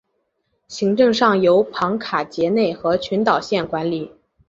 [0.67, 4.11] 行政上由庞卡杰内和群岛县管理。